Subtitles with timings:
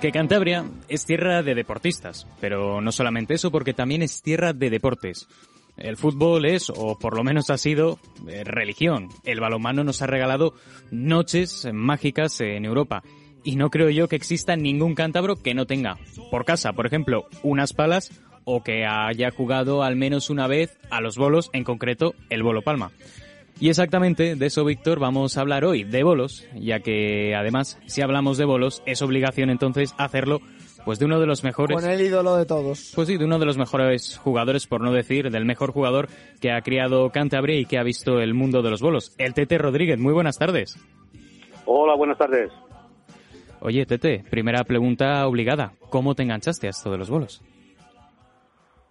[0.00, 4.70] Que Cantabria es tierra de deportistas, pero no solamente eso, porque también es tierra de
[4.70, 5.28] deportes.
[5.76, 7.98] El fútbol es, o por lo menos ha sido,
[8.28, 9.08] eh, religión.
[9.24, 10.54] El balonmano nos ha regalado
[10.90, 13.02] noches mágicas en Europa.
[13.44, 15.98] Y no creo yo que exista ningún cántabro que no tenga
[16.30, 18.10] por casa, por ejemplo, unas palas
[18.44, 22.62] o que haya jugado al menos una vez a los bolos, en concreto el bolo
[22.62, 22.90] palma.
[23.60, 28.00] Y exactamente de eso, Víctor, vamos a hablar hoy, de bolos, ya que además, si
[28.00, 30.40] hablamos de bolos, es obligación entonces hacerlo
[30.86, 31.78] pues de uno de los mejores...
[31.78, 32.92] Con el ídolo de todos.
[32.94, 36.08] Pues sí, de uno de los mejores jugadores, por no decir del mejor jugador
[36.40, 39.58] que ha criado Cantabria y que ha visto el mundo de los bolos, el Tete
[39.58, 39.98] Rodríguez.
[39.98, 40.78] Muy buenas tardes.
[41.66, 42.50] Hola, buenas tardes.
[43.60, 45.74] Oye, Tete, primera pregunta obligada.
[45.90, 47.42] ¿Cómo te enganchaste a esto de los bolos?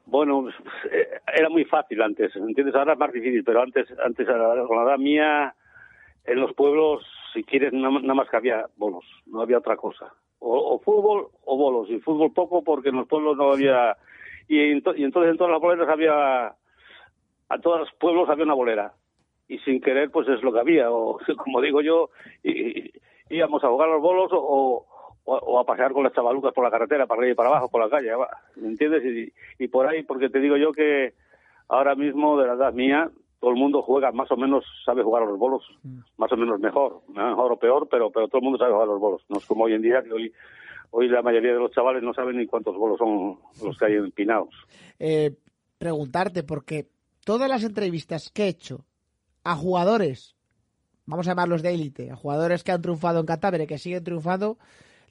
[0.09, 0.49] Bueno,
[0.91, 2.73] eh, era muy fácil antes, ¿entiendes?
[2.73, 5.53] Ahora es más difícil, pero antes, antes con la edad mía,
[6.25, 10.11] en los pueblos, si quieres, nada más que había bolos, no había otra cosa.
[10.39, 13.97] O, fútbol o bolos, y fútbol poco porque en los pueblos no había...
[14.47, 16.55] Y, entonces en todas las boleras había...
[17.49, 18.93] A todos los pueblos había una bolera.
[19.47, 20.89] Y sin querer, pues es lo que había.
[20.91, 22.09] O como digo yo,
[23.29, 24.39] íbamos a jugar los bolos o,
[25.59, 27.81] o, a pasear con las chavalucas por la carretera, para arriba y para abajo, por
[27.81, 28.11] la calle,
[28.55, 29.03] ¿me entiendes?
[29.05, 31.13] Y, y, por ahí, porque te digo yo que
[31.67, 35.23] ahora mismo, de la edad mía, todo el mundo juega, más o menos sabe jugar
[35.23, 35.99] a los bolos, mm.
[36.17, 38.91] más o menos mejor, mejor o peor, pero, pero todo el mundo sabe jugar a
[38.91, 39.21] los bolos.
[39.29, 40.33] No es como hoy en día, que hoy,
[40.91, 43.93] hoy la mayoría de los chavales no saben ni cuántos bolos son los que hay
[43.95, 44.49] empinados.
[44.99, 45.35] Eh,
[45.77, 46.89] preguntarte, porque
[47.23, 48.85] todas las entrevistas que he hecho
[49.43, 50.35] a jugadores,
[51.05, 54.57] vamos a llamarlos de élite, a jugadores que han triunfado en Cantabria, que siguen triunfando,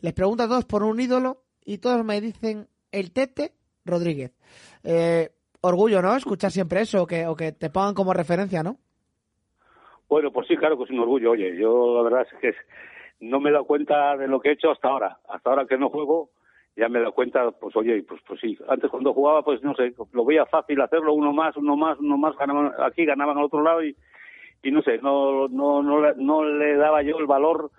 [0.01, 3.53] les pregunto a todos por un ídolo y todos me dicen el Tete
[3.85, 4.33] Rodríguez.
[4.85, 6.15] Eh, orgullo, ¿no?
[6.15, 8.77] Escuchar siempre eso, o que, o que te pongan como referencia, ¿no?
[10.09, 11.33] Bueno, pues sí, claro que es un orgullo.
[11.33, 12.55] Oye, yo la verdad es que
[13.21, 15.19] no me he dado cuenta de lo que he hecho hasta ahora.
[15.29, 16.31] Hasta ahora que no juego,
[16.77, 18.57] ya me he dado cuenta, pues oye, pues, pues sí.
[18.69, 22.17] Antes cuando jugaba, pues no sé, lo veía fácil hacerlo, uno más, uno más, uno
[22.17, 23.97] más, ganaban aquí, ganaban al otro lado y,
[24.63, 27.71] y no sé, no, no, no, no le daba yo el valor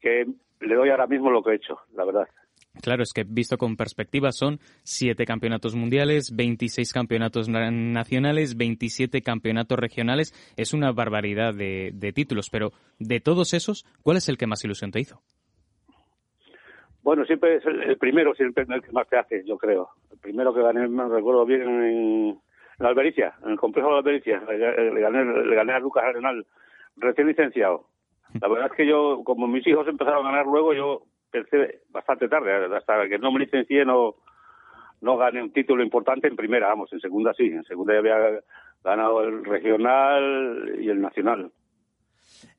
[0.00, 0.26] que
[0.60, 2.28] le doy ahora mismo lo que he hecho, la verdad.
[2.82, 9.78] Claro, es que visto con perspectiva son siete campeonatos mundiales, 26 campeonatos nacionales, 27 campeonatos
[9.78, 10.32] regionales.
[10.56, 14.90] Es una barbaridad de, títulos, pero de todos esos, ¿cuál es el que más ilusión
[14.90, 15.20] te hizo?
[17.02, 19.88] Bueno, siempre es el, primero, siempre el que más te hace, yo creo.
[20.12, 22.38] El primero que gané, me recuerdo bien, en,
[22.78, 24.40] la Albericia, en el complejo de la Albericia.
[24.46, 26.46] Le, gané, le gané a Lucas Arenal,
[26.96, 27.86] recién licenciado.
[28.40, 32.28] La verdad es que yo, como mis hijos empezaron a ganar luego, yo pensé bastante
[32.28, 34.16] tarde, hasta que no me licencié no,
[35.00, 38.40] no gané un título importante en primera, vamos, en segunda sí, en segunda ya había
[38.82, 41.50] ganado el regional y el nacional.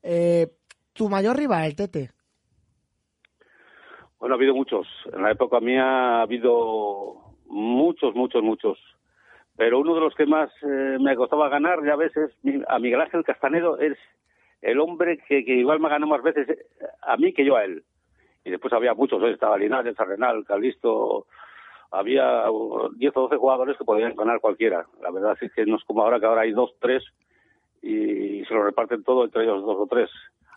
[0.02, 0.48] Eh,
[0.92, 2.10] ¿Tu mayor rival, el Tete?
[4.18, 4.86] Bueno, ha habido muchos.
[5.12, 7.16] En la época mía ha habido
[7.46, 8.78] muchos, muchos, muchos.
[9.56, 12.30] Pero uno de los que más eh, me costaba ganar, ya a veces,
[12.68, 13.96] a Miguel Ángel Castanedo, es
[14.62, 16.66] el hombre que, igual me ganó más veces eh,
[17.02, 17.82] a mí que yo a él.
[18.44, 19.32] Y después había muchos, ¿eh?
[19.32, 21.26] estaba Linares, Arenal, Calisto,
[21.90, 22.44] había
[22.96, 24.86] 10 o 12 jugadores que podían ganar cualquiera.
[25.02, 27.02] La verdad es que no es como ahora que ahora hay dos, tres
[27.82, 30.10] y se lo reparten todo entre ellos dos o tres.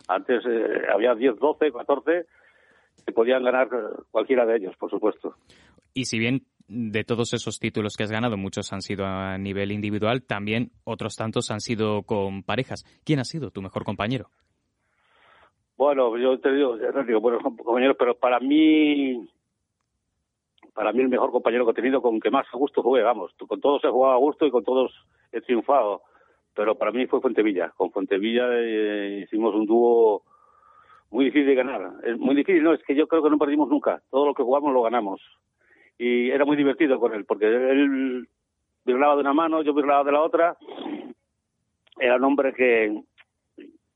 [0.08, 2.26] Antes eh, había 10, 12, 14
[3.06, 3.68] que podían ganar
[4.10, 5.34] cualquiera de ellos, por supuesto.
[5.92, 9.72] Y si bien de todos esos títulos que has ganado, muchos han sido a nivel
[9.72, 12.84] individual, también otros tantos han sido con parejas.
[13.04, 14.28] ¿Quién ha sido tu mejor compañero?
[15.76, 19.28] Bueno, yo te digo, no compañeros, pero para mí,
[20.72, 23.32] para mí el mejor compañero que he tenido, con que más a gusto jugué, vamos,
[23.48, 24.92] con todos he jugado a gusto y con todos
[25.32, 26.02] he triunfado,
[26.54, 27.70] pero para mí fue Fuentevilla.
[27.76, 30.22] Con Fuentevilla eh, hicimos un dúo
[31.10, 31.92] muy difícil de ganar.
[32.04, 34.00] Es muy difícil, no, es que yo creo que no perdimos nunca.
[34.10, 35.20] Todo lo que jugamos lo ganamos
[35.98, 38.28] y era muy divertido con él, porque él
[38.84, 40.56] virlaba de una mano, yo virlaba de la otra.
[41.98, 43.02] Era un hombre que,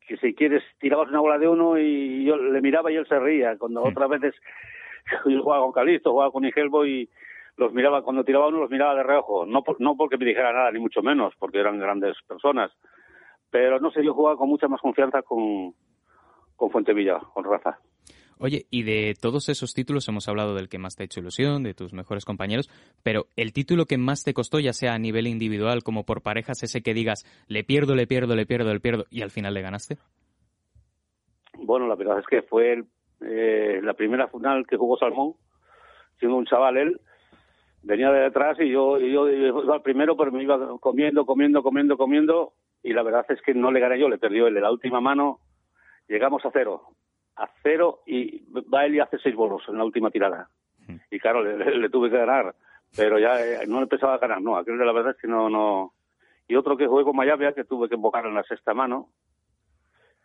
[0.07, 3.19] que si quieres tirabas una bola de uno y yo le miraba y él se
[3.19, 3.57] reía.
[3.59, 4.35] Cuando otras veces
[5.27, 7.09] yo jugaba con Calisto, jugaba con Igelbo y
[7.57, 9.45] los miraba, cuando tiraba uno los miraba de reojo.
[9.45, 12.71] No, no porque me dijera nada, ni mucho menos, porque eran grandes personas.
[13.51, 15.75] Pero no sé, yo jugaba con mucha más confianza con,
[16.55, 17.79] con Fuentevilla, con Rafa.
[18.41, 21.65] Oye, y de todos esos títulos hemos hablado del que más te ha hecho ilusión,
[21.65, 22.71] de tus mejores compañeros,
[23.03, 26.63] pero el título que más te costó, ya sea a nivel individual como por parejas,
[26.63, 29.63] ese que digas, le pierdo, le pierdo, le pierdo, le pierdo, y al final le
[29.63, 29.99] ganaste.
[31.55, 32.85] Bueno, la verdad es que fue
[33.23, 35.35] eh, la primera final que jugó Salmón,
[36.21, 37.01] siendo un chaval él,
[37.83, 41.63] venía de detrás y yo, y yo iba al primero, pero me iba comiendo, comiendo,
[41.65, 42.53] comiendo, comiendo,
[42.85, 44.55] y la verdad es que no le gané yo, le perdió él.
[44.55, 45.41] La última mano,
[46.07, 46.83] llegamos a cero
[47.39, 50.49] a cero y va él y hace seis bolos en la última tirada.
[51.11, 52.55] Y claro, le, tuve que ganar,
[52.97, 55.93] pero ya eh, no empezaba a ganar, no, aquel la verdad es que no, no.
[56.49, 59.11] Y otro que jugué con Mayavia, que tuve que invocar en la sexta mano,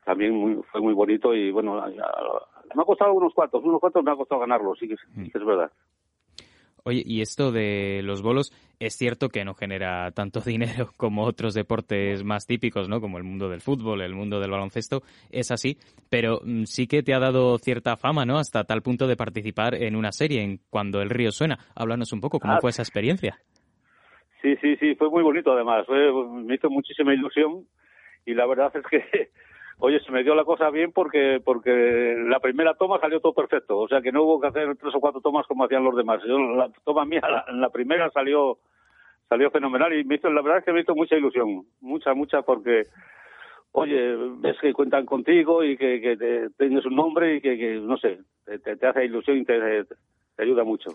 [0.06, 4.16] también fue muy bonito y bueno, me ha costado unos cuantos, unos cuantos me ha
[4.16, 5.72] costado ganarlo, sí que es verdad.
[6.86, 11.54] Oye, y esto de los bolos, es cierto que no genera tanto dinero como otros
[11.54, 13.00] deportes más típicos, ¿no?
[13.00, 15.02] Como el mundo del fútbol, el mundo del baloncesto,
[15.32, 15.78] es así,
[16.10, 18.38] pero mm, sí que te ha dado cierta fama, ¿no?
[18.38, 21.58] Hasta tal punto de participar en una serie, en Cuando el río suena.
[21.76, 23.40] Háblanos un poco, ¿cómo ah, fue esa experiencia?
[24.42, 27.66] Sí, sí, sí, fue muy bonito además, me hizo muchísima ilusión
[28.26, 29.30] y la verdad es que
[29.80, 33.78] oye, se me dio la cosa bien porque porque la primera toma salió todo perfecto,
[33.80, 36.22] o sea que no hubo que hacer tres o cuatro tomas como hacían los demás.
[36.28, 38.58] Yo, la toma mía, la, la primera salió
[39.30, 42.42] salió fenomenal y me hizo, la verdad es que me hizo mucha ilusión, mucha, mucha,
[42.44, 42.84] porque
[43.72, 47.98] oye, ves que cuentan contigo y que, que te, tienes un nombre y que, no
[47.98, 49.86] sé, te, hace ilusión y te,
[50.38, 50.92] ayuda mucho.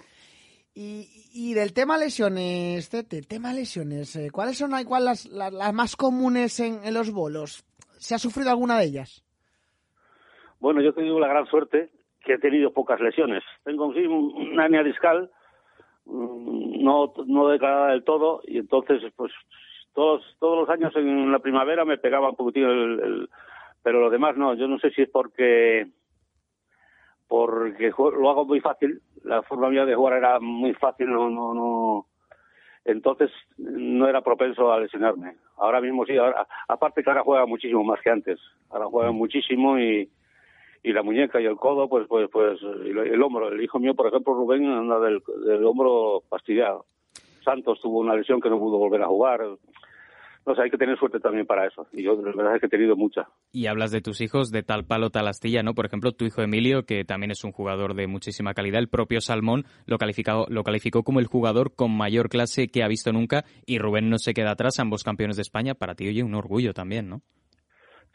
[0.75, 5.75] Y, y, del tema lesiones, Tete, tema lesiones, eh, ¿cuáles son igual las, las, las,
[5.75, 7.65] más comunes en, en los bolos?
[7.99, 9.25] ¿Se ha sufrido alguna de ellas?
[10.61, 11.91] Bueno, yo he tenido la gran suerte
[12.21, 13.43] que he tenido pocas lesiones.
[13.65, 15.31] Tengo sí, una hernia discal,
[16.05, 19.33] mm, no, no declarada del todo, y entonces, pues,
[19.95, 23.29] todos, todos los años en la primavera me pegaba un poquitín el,
[23.83, 24.55] pero lo demás no.
[24.55, 25.89] Yo no sé si es porque
[27.27, 29.03] porque lo hago muy fácil.
[29.25, 32.07] La forma mía de jugar era muy fácil, no, no, no,
[32.85, 35.37] entonces no era propenso a lesionarme.
[35.57, 36.15] Ahora mismo sí,
[36.69, 38.39] aparte que ahora juega muchísimo más que antes.
[38.71, 40.09] Ahora juega muchísimo y,
[40.83, 43.49] y la muñeca y el codo, pues, pues, pues, el hombro.
[43.49, 46.87] El hijo mío, por ejemplo, Rubén, anda del, del hombro fastidiado.
[47.43, 49.41] Santos tuvo una lesión que no pudo volver a jugar
[50.47, 51.87] no hay que tener suerte también para eso.
[51.93, 53.29] Y yo, la verdad es que he tenido mucha.
[53.53, 55.75] Y hablas de tus hijos de tal palo, tal astilla, ¿no?
[55.75, 59.21] Por ejemplo, tu hijo Emilio, que también es un jugador de muchísima calidad, el propio
[59.21, 63.45] Salmón lo, calificado, lo calificó como el jugador con mayor clase que ha visto nunca.
[63.67, 65.75] Y Rubén no se queda atrás, ambos campeones de España.
[65.75, 67.21] Para ti, oye, un orgullo también, ¿no?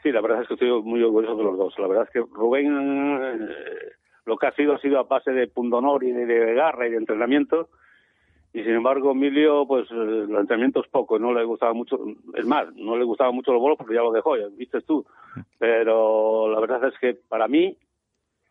[0.02, 1.74] Sí, la verdad es que estoy muy orgulloso de los dos.
[1.78, 3.92] La verdad es que Rubén, eh,
[4.26, 6.98] lo que ha sido, ha sido a base de pundonor y de garra y de
[6.98, 7.70] entrenamiento
[8.54, 11.98] y sin embargo Emilio pues el entrenamiento es poco no le gustaba mucho
[12.34, 15.04] es más no le gustaba mucho los bolos porque ya lo dejó ya viste tú.
[15.58, 17.76] Pero la verdad es que para mí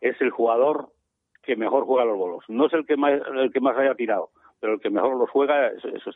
[0.02, 0.90] es el jugador
[1.42, 2.44] que mejor juega los bolos.
[2.48, 4.28] No es el que más el que más haya tirado
[4.60, 6.10] pero el que mejor los juega eso eso,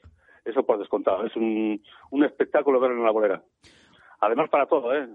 [0.45, 1.25] eso por descontado.
[1.25, 3.43] Es un, un espectáculo verlo en la bolera.
[4.21, 5.09] Además para todo eh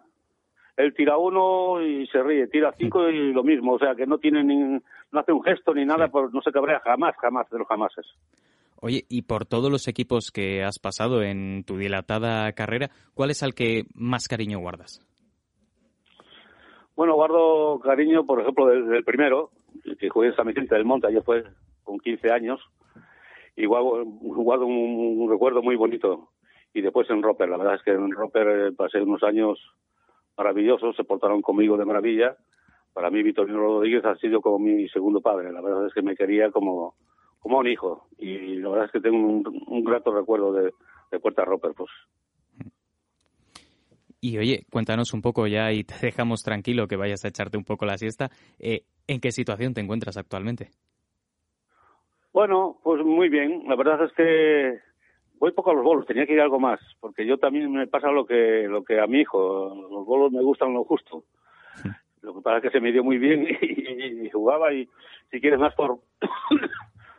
[0.78, 4.18] él tira uno y se ríe, tira cinco y lo mismo, o sea que no
[4.18, 7.60] tiene ni, no hace un gesto ni nada, por, no se cabrea jamás, jamás de
[7.60, 8.08] los jamases.
[8.86, 13.42] Oye, y por todos los equipos que has pasado en tu dilatada carrera, ¿cuál es
[13.42, 15.00] al que más cariño guardas?
[16.94, 19.52] Bueno, guardo cariño, por ejemplo, del, primero,
[19.98, 21.46] que jugué en San Vicente del Monte, ayer fue
[21.82, 22.60] con 15 años,
[23.56, 24.04] y guardo,
[24.66, 26.32] un, recuerdo muy bonito.
[26.74, 29.60] Y después en Roper, la verdad es que en Roper eh, pasé unos años
[30.36, 32.36] maravillosos, se portaron conmigo de maravilla.
[32.92, 35.54] Para mí, Vitorino Rodríguez ha sido como mi segundo padre.
[35.54, 36.96] La verdad es que me quería como,
[37.44, 38.08] como un hijo.
[38.18, 40.72] Y la verdad es que tengo un, grato recuerdo de,
[41.20, 41.92] Puerta Roper, pues.
[44.20, 47.66] Y oye, cuéntanos un poco ya y te dejamos tranquilo que vayas a echarte un
[47.66, 48.30] poco la siesta.
[48.58, 50.70] Eh, ¿En qué situación te encuentras actualmente?
[52.32, 53.66] Bueno, pues muy bien.
[53.68, 54.80] La verdad es que
[55.38, 58.10] voy poco a los bolos, tenía que ir algo más, porque yo también me pasa
[58.10, 61.26] lo que lo que a mi hijo, los bolos me gustan lo justo.
[62.22, 64.88] Lo que pasa es que se me dio muy bien y, y jugaba y
[65.30, 66.00] si quieres más por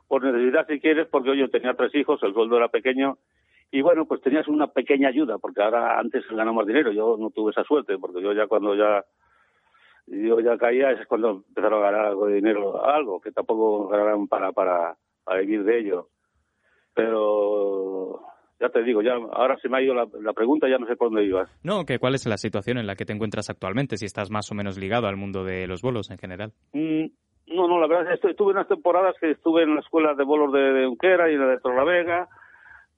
[0.09, 3.19] por necesidad si quieres, porque yo tenía tres hijos, el sueldo era pequeño
[3.71, 7.31] y bueno, pues tenías una pequeña ayuda, porque ahora antes ganaba más dinero, yo no
[7.31, 9.05] tuve esa suerte, porque yo ya cuando ya
[10.07, 14.29] yo ya caía es cuando empezaron a ganar algo de dinero, algo que tampoco ganaran
[14.29, 16.09] para, para, para vivir de ello.
[16.95, 18.21] Pero
[18.61, 21.09] ya te digo, ya ahora se me ha ido la, pregunta, ya no sé por
[21.09, 21.51] dónde ibas.
[21.63, 24.51] No, que cuál es la situación en la que te encuentras actualmente, si estás más
[24.53, 26.53] o menos ligado al mundo de los bolos en general.
[26.73, 27.07] Mm,
[27.55, 30.25] no, no, la verdad es que estuve unas temporadas que estuve en la escuela de
[30.25, 32.29] bolos de, de Unquera y en la de Torlavega,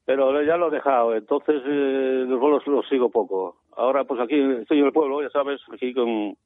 [0.04, 3.56] pero ya lo he dejado, entonces eh, los bolos los sigo poco.
[3.76, 6.36] Ahora pues aquí estoy en el pueblo, ya sabes, aquí con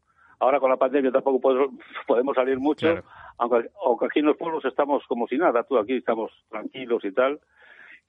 [0.41, 1.39] Ahora con la pandemia tampoco
[2.07, 3.03] podemos salir mucho,
[3.39, 7.13] aunque, aunque aquí en los pueblos estamos como si nada, tú aquí estamos tranquilos y
[7.13, 7.39] tal.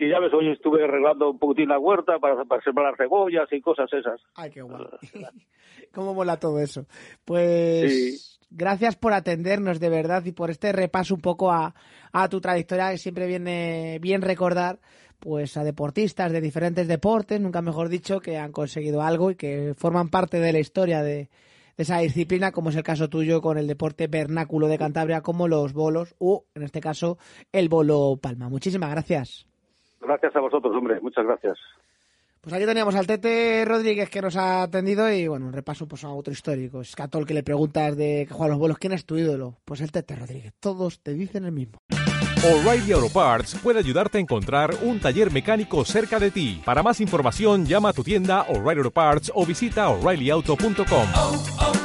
[0.01, 3.61] Y ya ves, hoy estuve arreglando un poquitín la huerta para, para sembrar cebollas y
[3.61, 4.19] cosas esas.
[4.33, 4.83] Ay, qué guay.
[5.93, 6.87] ¿Cómo mola todo eso?
[7.23, 11.75] Pues gracias por atendernos de verdad y por este repaso un poco a,
[12.11, 14.79] a tu trayectoria que siempre viene bien recordar
[15.19, 19.75] pues a deportistas de diferentes deportes, nunca mejor dicho, que han conseguido algo y que
[19.77, 21.29] forman parte de la historia de,
[21.77, 25.47] de esa disciplina, como es el caso tuyo con el deporte vernáculo de Cantabria, como
[25.47, 27.19] los bolos o, en este caso,
[27.51, 28.49] el bolo palma.
[28.49, 29.50] Muchísimas gracias.
[30.01, 30.99] Gracias a vosotros, hombre.
[31.01, 31.57] Muchas gracias.
[32.41, 36.03] Pues aquí teníamos al Tete Rodríguez que nos ha atendido y bueno, un repaso pues
[36.03, 36.81] a otro histórico.
[36.81, 39.57] Es Catol que le preguntas de que juega los bolos, ¿quién es tu ídolo?
[39.63, 40.51] Pues el Tete Rodríguez.
[40.59, 41.77] Todos te dicen el mismo.
[42.43, 46.59] O'Reilly Auto Parts puede ayudarte a encontrar un taller mecánico cerca de ti.
[46.65, 51.80] Para más información, llama a tu tienda O'Reilly Auto Parts o visita oreillyauto.com.